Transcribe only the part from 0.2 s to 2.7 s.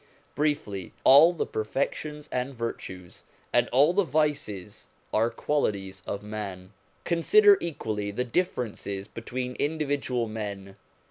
Briefly, all the perfections and